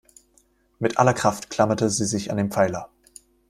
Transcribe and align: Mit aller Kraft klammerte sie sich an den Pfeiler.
Mit 0.79 0.97
aller 0.97 1.13
Kraft 1.13 1.51
klammerte 1.51 1.91
sie 1.91 2.05
sich 2.05 2.31
an 2.31 2.37
den 2.37 2.49
Pfeiler. 2.49 2.89